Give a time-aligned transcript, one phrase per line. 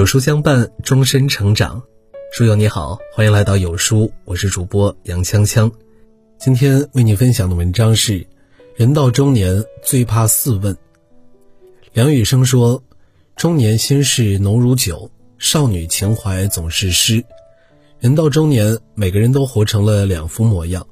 [0.00, 1.82] 有书相伴，终身成长。
[2.32, 5.70] 书友你好，欢迎来到有书，我是主播杨锵锵。
[6.38, 8.26] 今天为你分享的文章是：
[8.74, 10.74] 人到中年最怕四问。
[11.92, 12.82] 梁羽生说
[13.36, 17.22] ：“中年心事浓如酒，少女情怀总是诗。”
[18.00, 20.86] 人到中年，每个人都活成了两副模样：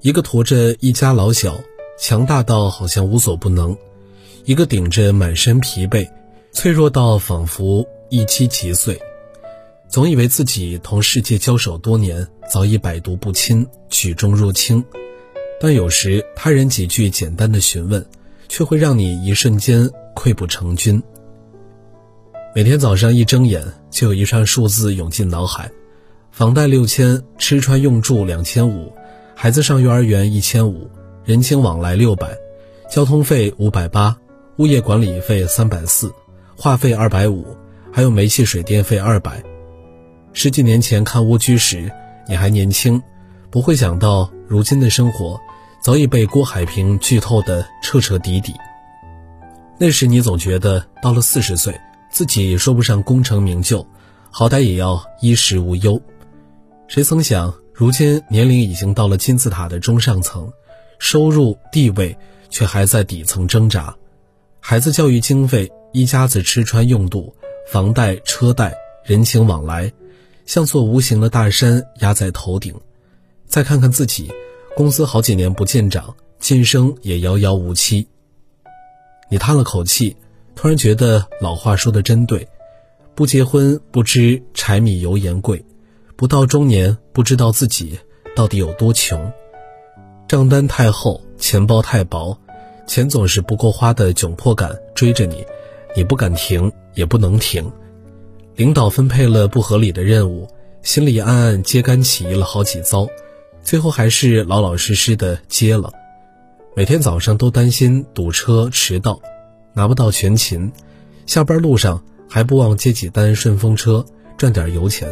[0.00, 1.60] 一个驮着一家老小，
[1.98, 3.76] 强大到好像无所不能；
[4.46, 6.08] 一个顶着满身疲惫，
[6.52, 7.86] 脆弱到仿佛。
[8.10, 9.00] 一击即碎，
[9.88, 14.84] 总以为自己同世界交手多年，早已百毒不侵，举重若轻。
[15.60, 18.04] 但有时他人几句简单的询问，
[18.48, 21.00] 却会让你一瞬间溃不成军。
[22.52, 25.70] 每天早上一睁眼，就有一串数字涌进脑海：
[26.32, 28.92] 房贷六千，吃穿用住两千五，
[29.36, 30.90] 孩子上幼儿园一千五，
[31.24, 32.36] 人情往来六百，
[32.90, 34.18] 交通费五百八，
[34.56, 36.12] 物业管理费三百四，
[36.56, 37.46] 话费二百五。
[37.92, 39.42] 还有煤气水电费二百。
[40.32, 41.90] 十几年前看《蜗居》时，
[42.28, 43.02] 你还年轻，
[43.50, 45.40] 不会想到如今的生活
[45.82, 48.54] 早已被郭海平剧透的彻彻底底。
[49.78, 51.74] 那时你总觉得到了四十岁，
[52.12, 53.86] 自己说不上功成名就，
[54.30, 56.00] 好歹也要衣食无忧。
[56.86, 60.52] 谁曾想，如今年龄已经到了金字塔的中上层，
[60.98, 62.16] 收入地位
[62.50, 63.96] 却还在底层挣扎。
[64.60, 67.34] 孩子教育经费，一家子吃穿用度。
[67.70, 69.92] 房贷、车贷、人情往来，
[70.44, 72.74] 像座无形的大山压在头顶。
[73.46, 74.28] 再看看自己，
[74.74, 78.08] 工资好几年不见涨，晋升也遥遥无期。
[79.30, 80.16] 你叹了口气，
[80.56, 82.48] 突然觉得老话说的真对：
[83.14, 85.64] 不结婚不知柴米油盐贵，
[86.16, 87.96] 不到中年不知道自己
[88.34, 89.32] 到底有多穷。
[90.26, 92.36] 账单太厚，钱包太薄，
[92.88, 95.46] 钱总是不够花的窘迫感追着你。
[95.96, 97.70] 你不敢停，也不能停。
[98.56, 100.48] 领导分配了不合理的任务，
[100.82, 103.08] 心里暗暗揭竿起义了好几遭，
[103.62, 105.92] 最后还是老老实实的接了。
[106.76, 109.20] 每天早上都担心堵车迟到，
[109.72, 110.70] 拿不到全勤，
[111.26, 114.04] 下班路上还不忘接几单顺风车
[114.36, 115.08] 赚点油钱。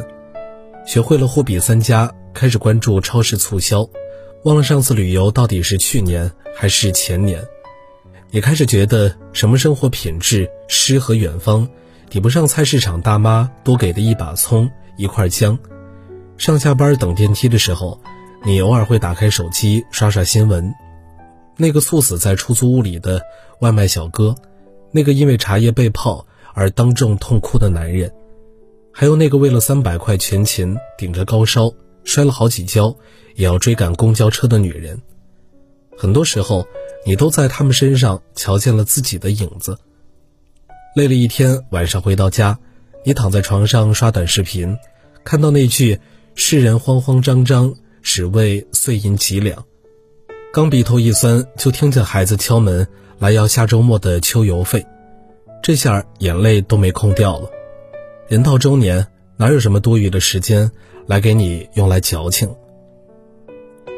[0.86, 3.88] 学会了货比三家，开始关注超市促销，
[4.44, 7.44] 忘了上次旅游到底是去年还是前年。
[8.30, 11.68] 也开始觉得什么生活品质、诗和远方，
[12.10, 15.58] 抵不上菜市场大妈多给的一把葱、一块姜。
[16.36, 18.00] 上下班等电梯的时候，
[18.44, 20.72] 你偶尔会打开手机刷刷新闻。
[21.56, 23.20] 那个猝死在出租屋里的
[23.60, 24.34] 外卖小哥，
[24.92, 28.12] 那个因为茶叶被泡而当众痛哭的男人，
[28.92, 31.72] 还有那个为了三百块全勤顶着高烧
[32.04, 32.94] 摔了好几跤
[33.34, 35.00] 也要追赶公交车的女人。
[35.98, 36.66] 很多时候。
[37.06, 39.78] 你都在他们身上瞧见了自己的影子。
[40.94, 42.58] 累了一天，晚上回到家，
[43.02, 44.76] 你躺在床上刷短视频，
[45.24, 46.00] 看到那句
[46.34, 49.64] “世人慌慌张张，只为碎银几两”，
[50.52, 52.86] 刚鼻头一酸，就听见孩子敲门
[53.18, 54.84] 来要下周末的秋游费，
[55.62, 57.48] 这下眼泪都没空掉了。
[58.26, 59.06] 人到中年，
[59.38, 60.70] 哪有什么多余的时间
[61.06, 62.54] 来给你用来矫情？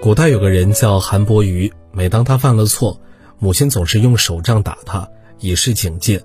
[0.01, 1.73] 古代有个人叫韩伯瑜。
[1.93, 3.01] 每当他犯了错，
[3.39, 5.09] 母亲总是用手杖打他，
[5.39, 6.23] 以示警戒。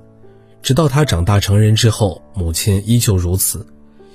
[0.62, 3.66] 直到他长大成人之后，母亲依旧如此，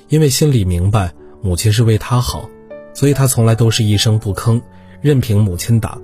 [0.08, 1.12] 因为心里明白
[1.42, 2.48] 母亲是为他好，
[2.92, 4.60] 所以他从来都是一声不吭，
[5.00, 5.98] 任凭母亲打。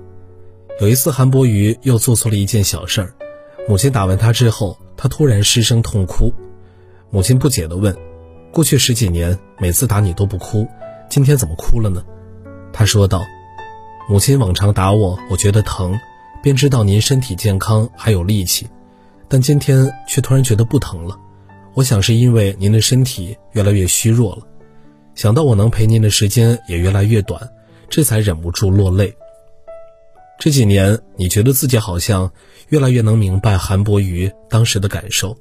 [0.79, 3.13] 有一次，韩伯瑜又做错了一件小事儿，
[3.67, 6.33] 母亲打完他之后，他突然失声痛哭。
[7.09, 7.95] 母亲不解地问
[8.51, 10.67] ：“过去十几年，每次打你都不哭，
[11.09, 12.03] 今天怎么哭了呢？”
[12.73, 13.23] 他说道。
[14.09, 15.93] 母亲往常打我，我觉得疼，
[16.41, 18.65] 便知道您身体健康还有力气，
[19.27, 21.19] 但今天却突然觉得不疼了。
[21.73, 24.47] 我想是因为您的身体越来越虚弱了，
[25.13, 27.49] 想到我能陪您的时间也越来越短，
[27.89, 29.13] 这才忍不住落泪。
[30.39, 32.31] 这几年，你觉得自己好像
[32.69, 35.35] 越来越能明白韩伯瑜当时的感受，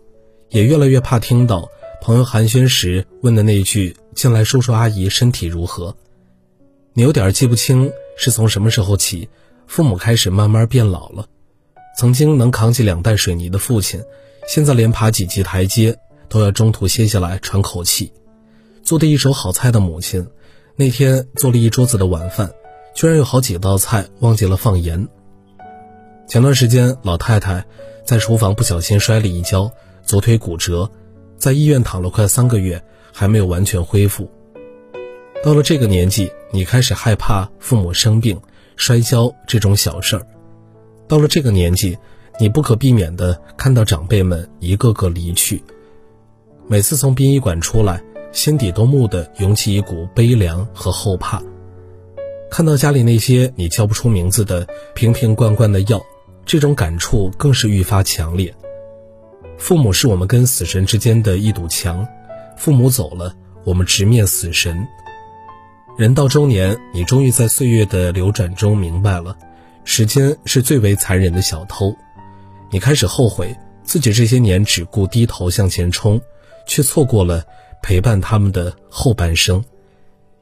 [0.48, 1.68] 也越来越怕听到
[2.02, 5.96] 朋友寒暄时问的那句“进来叔叔阿姨身体如何”。
[6.94, 7.92] 你有点记不清。
[8.16, 9.28] 是从什么时候起，
[9.66, 11.26] 父母开始慢慢变老了？
[11.98, 14.02] 曾经能扛起两袋水泥的父亲，
[14.48, 15.98] 现在连爬几级台阶
[16.28, 18.12] 都要中途歇下来喘口气。
[18.82, 20.26] 做的一手好菜的母亲，
[20.76, 22.52] 那天做了一桌子的晚饭，
[22.94, 25.08] 居然有好几道菜忘记了放盐。
[26.28, 27.64] 前段时间，老太太
[28.04, 29.70] 在厨房不小心摔了一跤，
[30.02, 30.90] 左腿骨折，
[31.38, 32.82] 在医院躺了快三个月，
[33.12, 34.30] 还没有完全恢复。
[35.44, 38.40] 到了这个年纪，你开始害怕父母生病、
[38.76, 40.26] 摔跤这种小事儿。
[41.06, 41.96] 到了这个年纪，
[42.40, 45.62] 你不可避免地看到长辈们一个个离去。
[46.66, 48.02] 每次从殡仪馆出来，
[48.32, 51.40] 心底都蓦地涌起一股悲凉和后怕。
[52.50, 56.04] 看到家里那些你叫不出名字的瓶瓶罐罐的药，
[56.44, 58.52] 这种感触更是愈发强烈。
[59.58, 62.04] 父母是我们跟死神之间的一堵墙，
[62.56, 63.32] 父母走了，
[63.64, 64.86] 我们直面死神。
[65.96, 69.34] 人到中年，你终于在岁月的流转中明白了，
[69.82, 71.96] 时间是最为残忍的小偷。
[72.70, 76.20] 你开始后悔自己这些年只顾低头向前冲，
[76.66, 77.42] 却错过了
[77.82, 79.64] 陪伴他们的后半生，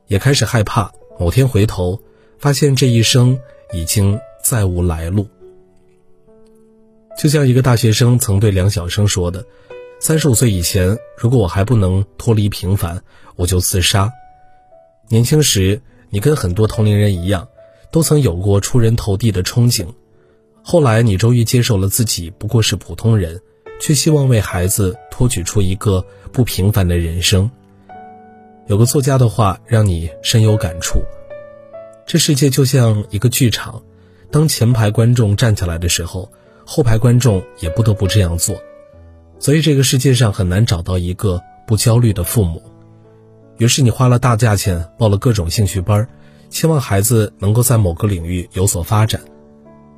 [0.09, 0.93] 也开始害怕。
[1.21, 2.01] 某天回头，
[2.37, 3.39] 发现这一生
[3.73, 5.29] 已经再无来路。
[7.17, 9.47] 就像一个大学生曾对梁晓声说的
[10.01, 13.05] ：“三十五岁以前，如果我还不能脱离平凡，
[13.37, 14.13] 我就自杀。”
[15.09, 15.81] 年轻时，
[16.11, 17.47] 你跟很多同龄人一样，
[17.91, 19.87] 都曾有过出人头地的憧憬。
[20.63, 23.41] 后来，你终于接受了自己不过是普通人，
[23.81, 27.51] 却希望为孩子托举出一个不平凡的人生。
[28.67, 31.03] 有个作家的话让你深有感触：
[32.07, 33.83] 这世界就像一个剧场，
[34.31, 36.33] 当前排观众站起来的时候，
[36.65, 38.57] 后排观众也不得不这样做。
[39.39, 42.63] 所以这个世界上很难找到一个不焦虑的父母。
[43.59, 46.09] 于是你花了大价钱报了各种兴趣班，
[46.51, 49.21] 期望孩子能够在某个领域有所发展，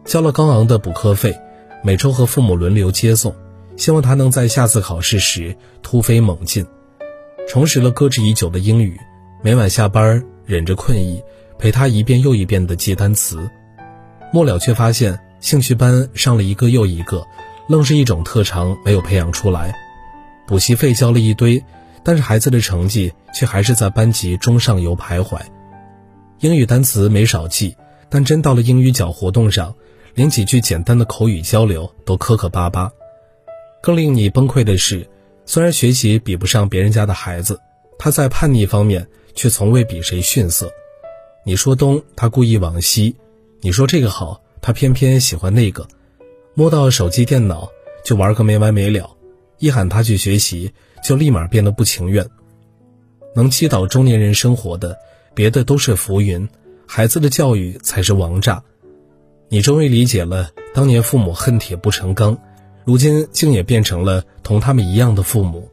[0.04, 1.38] 交了高昂的补课费，
[1.82, 3.34] 每周和父母轮流接送，
[3.76, 6.66] 希望他能在下次考试时突飞猛进。
[7.48, 8.98] 重拾了搁置已久的英语，
[9.42, 11.22] 每晚下班忍着困意
[11.58, 13.48] 陪他一遍又一遍地记单词，
[14.32, 17.24] 末了却发现兴趣班上了一个又一个，
[17.68, 19.76] 愣是一种特长没有培养出来，
[20.46, 21.62] 补习费交了一堆，
[22.06, 25.40] 但是孩子的成绩却还是在班级中上游徘徊。
[26.38, 27.76] 英语单词没少记，
[28.08, 29.74] 但真到了英语角活动上，
[30.14, 32.92] 连几句简单的口语交流都磕磕巴巴。
[33.82, 35.04] 更令你崩溃的是。
[35.46, 37.60] 虽然学习比不上别人家的孩子，
[37.98, 40.70] 他在叛逆方面却从未比谁逊色。
[41.44, 43.16] 你说东，他故意往西；
[43.62, 45.88] 你说这个好，他偏偏喜欢那个。
[46.54, 47.68] 摸到手机、电脑
[48.04, 49.16] 就玩个没完没了，
[49.58, 50.72] 一喊他去学习，
[51.06, 52.26] 就立马变得不情愿。
[53.36, 54.98] 能击倒中年人生活的，
[55.34, 56.48] 别的都是浮云，
[56.84, 58.60] 孩子的教育才是王炸。
[59.48, 62.36] 你终于理解了当年父母恨铁不成钢。
[62.84, 65.70] 如今竟也变成了同他们一样的父母，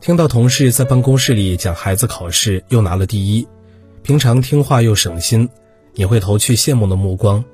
[0.00, 3.46] 听到同事在办公室里讲孩子考试又拿了第一，
[4.02, 5.48] 平常听话又省心，
[5.94, 7.44] 你会投去羡慕的目光；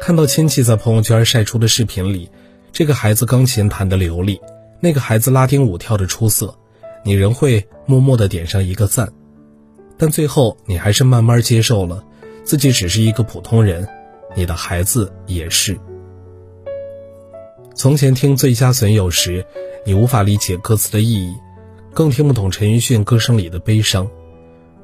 [0.00, 2.30] 看到亲戚在朋友圈晒出的视频里，
[2.72, 4.40] 这个孩子钢琴弹得流利，
[4.84, 6.54] 那个孩子拉丁舞跳得出色，
[7.06, 9.10] 你仍会默默地点上一个赞。
[9.96, 12.04] 但最后，你还是慢慢接受了，
[12.44, 13.88] 自己只是一个普通人，
[14.36, 15.80] 你的孩子也是。
[17.74, 19.46] 从前听《最佳损友》时，
[19.86, 21.34] 你无法理解歌词的意义，
[21.94, 24.06] 更听不懂陈奕迅歌声里的悲伤。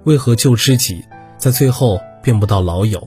[0.04, 1.04] 为何旧知己
[1.36, 3.06] 在最后变不到老友？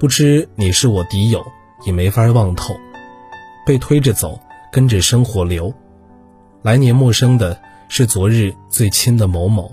[0.00, 1.40] 不知你是我敌友，
[1.86, 2.74] 已没法望透。
[3.64, 4.40] 被推着走，
[4.72, 5.72] 跟着生活流。
[6.66, 7.56] 来年陌生的
[7.88, 9.70] 是昨日最亲的某某。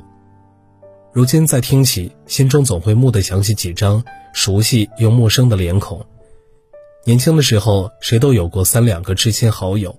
[1.12, 6.06] 如今再听起，心中总会蓦地想起几张熟悉又陌生的脸孔。
[7.04, 9.98] 年轻的时候，谁都有过三两个知心好友，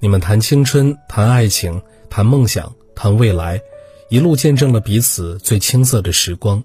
[0.00, 3.60] 你们谈青春，谈爱情，谈梦想，谈未来，
[4.08, 6.60] 一路见证了彼此最青涩的时光。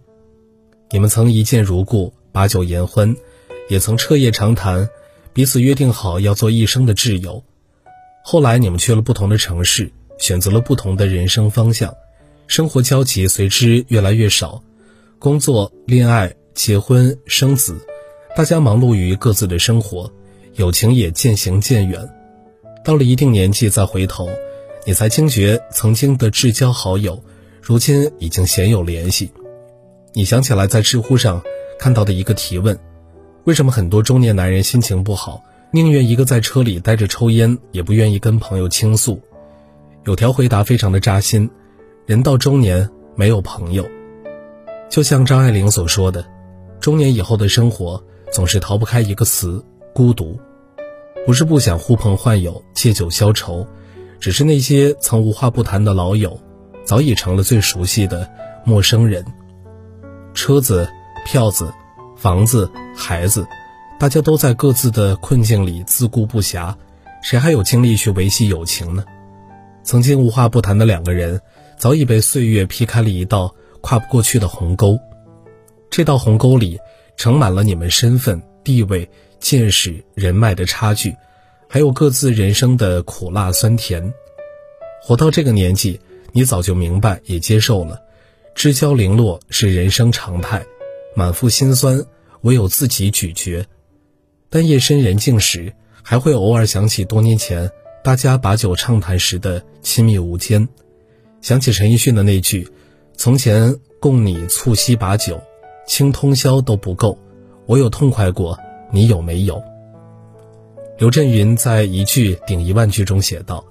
[0.90, 3.16] 你们曾一见如故，把酒言欢，
[3.70, 4.90] 也曾彻夜长谈，
[5.34, 7.44] 彼此约定好要做一生的挚友。
[8.24, 11.94] 后来你们去了不同的城市，选择了不同的人生方向，
[12.48, 14.62] 生活交集随之越来越少，
[15.18, 17.76] 工作、恋爱、结婚、生子。
[18.36, 20.12] 大家忙碌于各自的生活，
[20.56, 22.08] 友情也渐行渐远。
[22.84, 24.30] 到了一定年纪再回头，
[24.86, 27.22] 你才惊觉曾经的至交好友，
[27.62, 29.32] 如今已经鲜有联系。
[30.14, 31.44] 你想起来在知乎上
[31.80, 32.78] 看到的一个提问：
[33.44, 39.22] 为什么很多中年男人心情不好，宁愿一个在车里待着抽烟，也不愿意跟朋友倾诉？
[40.04, 41.50] 有条回答非常的扎心：
[42.06, 43.88] 人到中年没有朋友，
[44.90, 46.26] 就像张爱玲所说的，
[46.82, 48.04] 中年以后的生活。
[48.32, 49.62] 总是逃不开一个词：
[49.94, 50.40] 孤独。
[51.26, 53.68] 不是不想呼朋唤友、借酒消愁，
[54.22, 56.40] 只是那些曾无话不谈的老友，
[56.86, 58.30] 早已成了最熟悉的
[58.64, 59.26] 陌生人。
[60.34, 60.88] 车子、
[61.26, 61.74] 票子、
[62.16, 63.46] 房子、孩子，
[64.02, 66.74] 大家都在各自的困境里自顾不暇，
[67.22, 69.06] 谁还有精力去维系友情呢？
[69.84, 71.40] 曾经无话不谈的两个人，
[71.78, 74.98] 早已被岁月劈开了一道跨不过去的鸿沟。
[75.92, 76.80] 这道鸿沟里。
[77.18, 79.08] 盛满了你们身份、地位、
[79.40, 81.16] 见识、人脉的差距，
[81.70, 84.12] 还有各自人生的苦辣酸甜。
[85.04, 86.00] 活到这个年纪，
[86.32, 88.02] 你早就明白也接受了，
[88.56, 90.66] 知交零落是人生常态，
[91.16, 92.04] 满腹心酸
[92.42, 93.64] 唯有自己咀嚼。
[94.54, 97.72] 但夜深人静时，还会偶尔想起多年前
[98.04, 100.68] 大家把酒畅谈时的亲密无间，
[101.40, 102.68] 想起陈奕迅的那句
[103.16, 105.42] ：“从前共你促膝把酒，
[105.88, 107.18] 倾通宵都不够，
[107.66, 108.60] 我有痛快过，
[108.92, 109.64] 你有没有？”
[111.00, 113.64] 刘震云在一句顶一万句中写道：“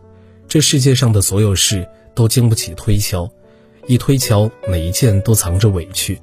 [0.48, 3.30] 这世界上的所有事都经不起推敲，
[3.86, 6.18] 一推敲，每一件都藏着委屈。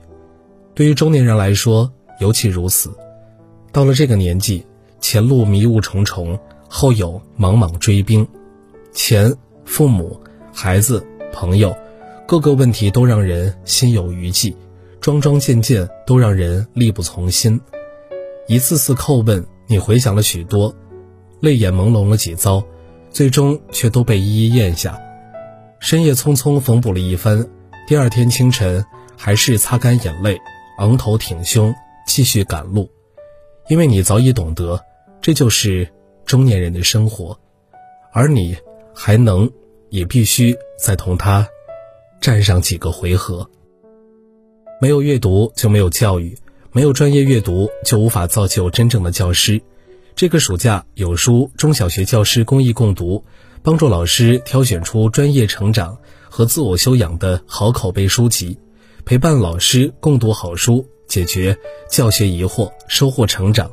[0.74, 2.92] 对于中年人来说，尤其如此。
[3.78, 4.66] 到了这个年纪，
[5.00, 8.28] 前路迷雾重重，后有莽莽追兵，
[8.92, 9.32] 钱、
[9.66, 10.20] 父母、
[10.52, 11.78] 孩子、朋友，
[12.26, 14.58] 各个问题都让人心有余悸，
[15.00, 17.62] 桩桩件件都让人力不从心。
[18.48, 20.74] 一次次叩问，你回想了许多。”
[21.40, 22.64] 泪眼朦胧了几遭，
[23.12, 25.00] 最终却都被一一咽下。
[25.80, 27.48] 深夜匆匆缝补了一番，
[27.88, 28.84] 第二天清晨
[29.16, 30.40] 还是擦干眼泪，
[30.80, 31.76] 昂头挺胸
[32.08, 32.90] 继续赶路。
[33.70, 34.82] 因为你早已懂得，
[35.22, 35.88] 这就是
[36.26, 37.38] 中年人的生活，
[38.14, 38.56] 而你
[38.94, 39.52] 还能，
[39.90, 41.48] 也必须再同他
[42.22, 43.50] 战上几个回合。
[44.80, 46.38] 没有阅读就没有教育，
[46.72, 49.62] 没有专业阅读就无法造就真正的教师。
[50.16, 53.24] 这个暑假有书中小学教师公益共读，
[53.64, 55.98] 帮助老师挑选出专业成长
[56.30, 58.58] 和自我修养的好口碑书籍，
[59.04, 61.58] 陪伴老师共读好书，解决
[61.90, 63.72] 教学疑惑，收获成长。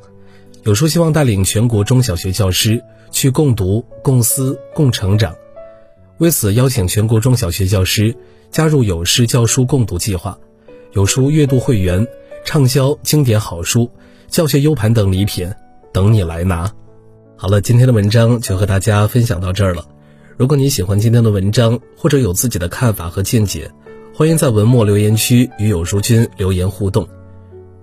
[0.63, 5.35] 有书希望带领全国中小学教师去共读、共思、共成长。
[6.19, 8.17] 为此，邀请全国中小学教师
[8.51, 10.39] 加入有师教书共读计划，
[10.93, 12.07] 有书阅读会员，
[12.45, 13.91] 畅销经典好书、
[14.29, 15.53] 教学 U 盘等礼品。
[15.93, 16.73] 等你来拿。
[17.37, 19.87] 好了，今天的文章就和大家分享到这儿了。
[20.37, 23.71] 如果你喜欢今天的文章，或者有自己的看法和见解，
[24.13, 27.09] 欢迎在文末留言区与有书君留言互动。